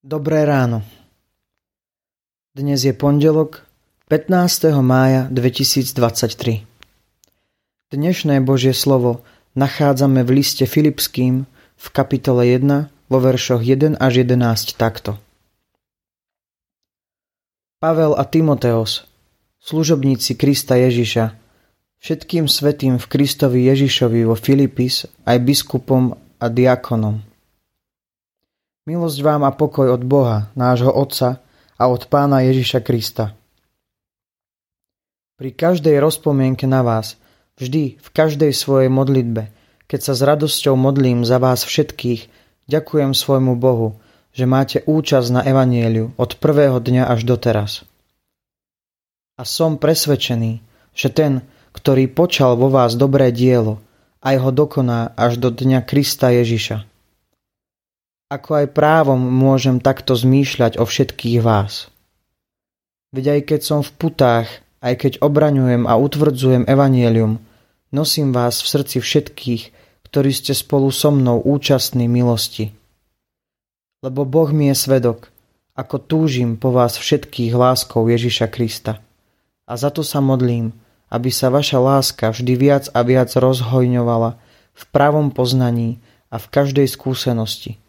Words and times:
Dobré 0.00 0.48
ráno. 0.48 0.80
Dnes 2.56 2.80
je 2.88 2.96
pondelok 2.96 3.68
15. 4.08 4.72
mája 4.80 5.28
2023. 5.28 6.64
Dnešné 7.92 8.40
Božie 8.40 8.72
slovo 8.72 9.20
nachádzame 9.60 10.24
v 10.24 10.40
liste 10.40 10.64
Filipským 10.64 11.44
v 11.76 11.86
kapitole 11.92 12.48
1 12.48 12.88
vo 13.12 13.18
veršoch 13.20 13.60
1 13.60 14.00
až 14.00 14.24
11 14.24 14.80
takto. 14.80 15.20
Pavel 17.76 18.16
a 18.16 18.24
Timoteos, 18.24 19.04
služobníci 19.60 20.32
Krista 20.40 20.80
Ježiša, 20.80 21.36
všetkým 22.00 22.48
svetým 22.48 22.96
v 22.96 23.04
Kristovi 23.04 23.68
Ježišovi 23.68 24.24
vo 24.24 24.32
Filipis, 24.32 25.04
aj 25.28 25.36
biskupom 25.44 26.16
a 26.40 26.46
diakonom– 26.48 27.20
Milosť 28.88 29.20
vám 29.20 29.44
a 29.44 29.52
pokoj 29.52 29.92
od 29.92 30.00
Boha, 30.08 30.48
nášho 30.56 30.88
Otca 30.88 31.44
a 31.76 31.84
od 31.92 32.08
Pána 32.08 32.40
Ježiša 32.48 32.80
Krista. 32.80 33.36
Pri 35.36 35.52
každej 35.52 36.00
rozpomienke 36.00 36.64
na 36.64 36.80
vás, 36.80 37.20
vždy 37.60 38.00
v 38.00 38.08
každej 38.08 38.56
svojej 38.56 38.88
modlitbe, 38.88 39.52
keď 39.84 40.00
sa 40.00 40.12
s 40.16 40.24
radosťou 40.24 40.80
modlím 40.80 41.28
za 41.28 41.36
vás 41.36 41.60
všetkých, 41.60 42.32
ďakujem 42.72 43.12
svojmu 43.12 43.52
Bohu, 43.60 44.00
že 44.32 44.48
máte 44.48 44.80
účasť 44.88 45.28
na 45.28 45.44
Evanieliu 45.44 46.16
od 46.16 46.40
prvého 46.40 46.80
dňa 46.80 47.04
až 47.04 47.28
doteraz. 47.28 47.84
A 49.36 49.44
som 49.44 49.76
presvedčený, 49.76 50.64
že 50.96 51.12
ten, 51.12 51.44
ktorý 51.76 52.08
počal 52.08 52.56
vo 52.56 52.72
vás 52.72 52.96
dobré 52.96 53.28
dielo, 53.28 53.76
aj 54.24 54.40
ho 54.40 54.50
dokoná 54.56 55.12
až 55.20 55.36
do 55.36 55.52
dňa 55.52 55.84
Krista 55.84 56.32
Ježiša. 56.32 56.89
Ako 58.30 58.62
aj 58.62 58.66
právom 58.70 59.18
môžem 59.18 59.82
takto 59.82 60.14
zmýšľať 60.14 60.78
o 60.78 60.86
všetkých 60.86 61.42
vás. 61.42 61.90
Veď 63.10 63.34
aj 63.34 63.40
keď 63.50 63.60
som 63.66 63.80
v 63.82 63.90
putách, 63.90 64.46
aj 64.78 64.94
keď 65.02 65.12
obraňujem 65.18 65.90
a 65.90 65.98
utvrdzujem 65.98 66.62
evanielium, 66.70 67.42
nosím 67.90 68.30
vás 68.30 68.62
v 68.62 68.70
srdci 68.70 69.02
všetkých, 69.02 69.62
ktorí 70.06 70.30
ste 70.30 70.54
spolu 70.54 70.94
so 70.94 71.10
mnou 71.10 71.42
účastní 71.42 72.06
milosti. 72.06 72.70
Lebo 74.06 74.22
Boh 74.22 74.54
mi 74.54 74.70
je 74.70 74.78
svedok, 74.78 75.34
ako 75.74 75.98
túžim 75.98 76.54
po 76.54 76.70
vás 76.70 76.94
všetkých 76.94 77.50
láskou 77.50 78.06
Ježiša 78.06 78.46
Krista. 78.46 79.02
A 79.66 79.74
za 79.74 79.90
to 79.90 80.06
sa 80.06 80.22
modlím, 80.22 80.70
aby 81.10 81.34
sa 81.34 81.50
vaša 81.50 81.82
láska 81.82 82.30
vždy 82.30 82.54
viac 82.54 82.84
a 82.94 83.02
viac 83.02 83.34
rozhojňovala 83.34 84.38
v 84.70 84.82
pravom 84.94 85.34
poznaní 85.34 85.98
a 86.30 86.38
v 86.38 86.46
každej 86.46 86.86
skúsenosti, 86.86 87.79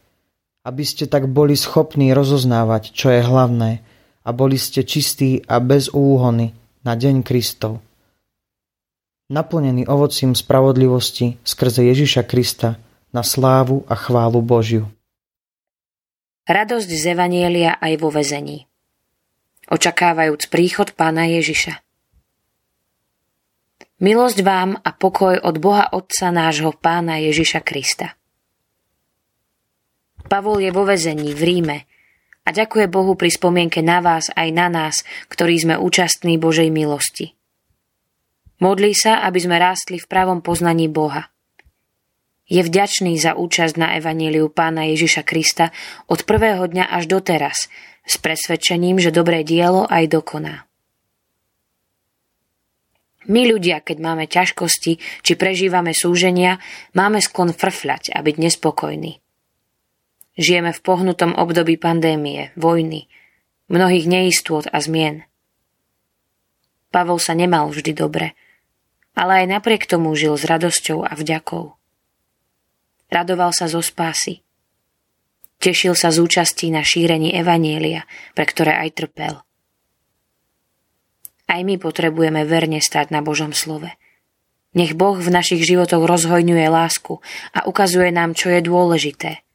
aby 0.61 0.83
ste 0.85 1.09
tak 1.09 1.25
boli 1.25 1.57
schopní 1.57 2.13
rozoznávať, 2.13 2.93
čo 2.93 3.09
je 3.09 3.21
hlavné 3.25 3.71
a 4.21 4.29
boli 4.29 4.61
ste 4.61 4.85
čistí 4.85 5.41
a 5.49 5.57
bez 5.57 5.89
úhony 5.89 6.53
na 6.85 6.93
deň 6.93 7.25
Kristov. 7.25 7.81
Naplnený 9.31 9.87
ovocím 9.87 10.35
spravodlivosti 10.35 11.39
skrze 11.41 11.87
Ježiša 11.87 12.27
Krista 12.27 12.77
na 13.15 13.23
slávu 13.23 13.87
a 13.87 13.95
chválu 13.95 14.43
Božiu. 14.43 14.91
Radosť 16.45 16.89
z 16.89 17.03
Evanielia 17.15 17.79
aj 17.79 17.93
vo 18.01 18.11
vezení. 18.11 18.67
Očakávajúc 19.71 20.51
príchod 20.51 20.91
pána 20.91 21.31
Ježiša. 21.31 21.79
Milosť 24.01 24.41
vám 24.41 24.75
a 24.81 24.89
pokoj 24.91 25.37
od 25.37 25.55
Boha 25.61 25.85
Otca 25.93 26.33
nášho 26.33 26.73
pána 26.75 27.21
Ježiša 27.21 27.61
Krista. 27.61 28.17
Pavol 30.31 30.63
je 30.63 30.71
vo 30.71 30.87
vezení 30.87 31.35
v 31.35 31.41
Ríme 31.43 31.77
a 32.47 32.55
ďakuje 32.55 32.87
Bohu 32.87 33.19
pri 33.19 33.35
spomienke 33.35 33.83
na 33.83 33.99
vás 33.99 34.31
aj 34.31 34.47
na 34.55 34.71
nás, 34.71 35.03
ktorí 35.27 35.59
sme 35.59 35.75
účastní 35.75 36.39
Božej 36.39 36.71
milosti. 36.71 37.35
Modlí 38.63 38.95
sa, 38.95 39.27
aby 39.27 39.43
sme 39.43 39.59
rástli 39.59 39.99
v 39.99 40.07
pravom 40.07 40.39
poznaní 40.39 40.87
Boha. 40.87 41.27
Je 42.47 42.63
vďačný 42.63 43.19
za 43.19 43.35
účasť 43.35 43.75
na 43.75 43.99
Evaníliu 43.99 44.47
pána 44.47 44.87
Ježiša 44.87 45.27
Krista 45.27 45.75
od 46.07 46.23
prvého 46.23 46.63
dňa 46.63 46.87
až 46.87 47.11
doteraz, 47.11 47.67
s 48.07 48.15
presvedčením, 48.15 49.03
že 49.03 49.11
dobré 49.11 49.43
dielo 49.43 49.83
aj 49.91 50.15
dokoná. 50.15 50.63
My 53.27 53.45
ľudia, 53.45 53.83
keď 53.83 53.97
máme 54.01 54.25
ťažkosti 54.25 54.97
či 55.21 55.33
prežívame 55.37 55.93
súženia, 55.93 56.57
máme 56.97 57.21
sklon 57.21 57.53
frfľať 57.53 58.15
a 58.15 58.23
byť 58.25 58.35
nespokojní. 58.41 59.20
Žijeme 60.39 60.71
v 60.71 60.79
pohnutom 60.79 61.35
období 61.35 61.75
pandémie, 61.75 62.55
vojny, 62.55 63.11
mnohých 63.67 64.07
neistôt 64.07 64.63
a 64.71 64.79
zmien. 64.79 65.27
Pavol 66.87 67.19
sa 67.19 67.35
nemal 67.35 67.67
vždy 67.67 67.91
dobre, 67.91 68.31
ale 69.11 69.43
aj 69.43 69.59
napriek 69.59 69.83
tomu 69.87 70.15
žil 70.15 70.39
s 70.39 70.47
radosťou 70.47 71.03
a 71.03 71.11
vďakou. 71.19 71.75
Radoval 73.11 73.51
sa 73.51 73.67
zo 73.67 73.83
spásy. 73.83 74.39
Tešil 75.59 75.99
sa 75.99 76.15
z 76.15 76.23
účastí 76.23 76.71
na 76.71 76.79
šírení 76.79 77.35
Evanielia, 77.35 78.07
pre 78.31 78.47
ktoré 78.47 78.79
aj 78.87 78.89
trpel. 79.03 79.35
Aj 81.51 81.59
my 81.59 81.75
potrebujeme 81.75 82.47
verne 82.47 82.79
stať 82.79 83.11
na 83.11 83.19
Božom 83.19 83.51
slove. 83.51 83.91
Nech 84.71 84.95
Boh 84.95 85.19
v 85.19 85.27
našich 85.27 85.67
životoch 85.67 86.07
rozhojňuje 86.07 86.65
lásku 86.71 87.19
a 87.51 87.67
ukazuje 87.67 88.15
nám, 88.15 88.31
čo 88.31 88.47
je 88.47 88.63
dôležité– 88.63 89.31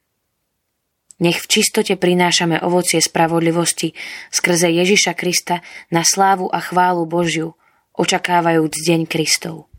nech 1.18 1.40
v 1.40 1.46
čistote 1.48 1.96
prinášame 1.96 2.60
ovocie 2.60 3.00
spravodlivosti 3.00 3.96
skrze 4.28 4.68
Ježiša 4.68 5.16
Krista 5.16 5.64
na 5.88 6.04
slávu 6.04 6.48
a 6.52 6.60
chválu 6.60 7.08
Božiu, 7.08 7.56
očakávajúc 7.96 8.76
deň 8.76 9.00
Kristov. 9.08 9.72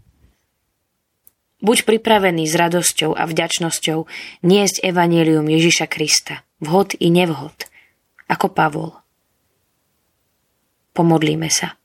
Buď 1.57 1.89
pripravený 1.89 2.45
s 2.45 2.53
radosťou 2.53 3.17
a 3.17 3.25
vďačnosťou 3.25 4.05
niesť 4.45 4.85
evanelium 4.85 5.49
Ježiša 5.49 5.89
Krista, 5.89 6.45
vhod 6.61 6.93
i 7.01 7.09
nevhod, 7.09 7.65
ako 8.29 8.53
Pavol. 8.53 8.91
Pomodlíme 10.93 11.49
sa. 11.49 11.77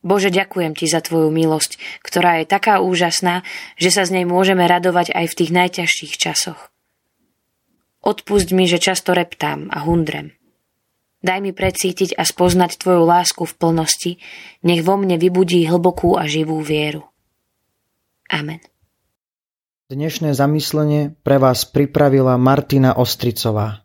Bože, 0.00 0.32
ďakujem 0.32 0.72
Ti 0.72 0.86
za 0.88 1.04
Tvoju 1.04 1.28
milosť, 1.28 1.76
ktorá 2.00 2.40
je 2.40 2.48
taká 2.48 2.80
úžasná, 2.80 3.44
že 3.76 3.92
sa 3.92 4.08
z 4.08 4.18
nej 4.18 4.24
môžeme 4.24 4.64
radovať 4.64 5.12
aj 5.12 5.26
v 5.28 5.36
tých 5.36 5.50
najťažších 5.52 6.14
časoch. 6.16 6.70
Odpusť 8.00 8.56
mi, 8.56 8.64
že 8.64 8.80
často 8.80 9.12
reptám 9.12 9.68
a 9.68 9.84
hundrem. 9.84 10.32
Daj 11.20 11.38
mi 11.44 11.52
precítiť 11.52 12.16
a 12.16 12.24
spoznať 12.24 12.80
Tvoju 12.80 13.04
lásku 13.04 13.44
v 13.44 13.54
plnosti, 13.60 14.12
nech 14.64 14.80
vo 14.80 14.96
mne 14.96 15.20
vybudí 15.20 15.60
hlbokú 15.68 16.16
a 16.16 16.24
živú 16.24 16.64
vieru. 16.64 17.04
Amen. 18.32 18.64
Dnešné 19.92 20.32
zamyslenie 20.32 21.18
pre 21.20 21.36
vás 21.36 21.68
pripravila 21.68 22.40
Martina 22.40 22.96
Ostricová. 22.96 23.84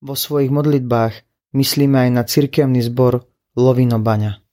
Vo 0.00 0.14
svojich 0.16 0.48
modlitbách 0.48 1.26
myslíme 1.52 2.08
aj 2.08 2.10
na 2.14 2.22
cirkevný 2.24 2.80
zbor 2.80 3.26
Lovino 3.58 4.00
Baňa. 4.00 4.45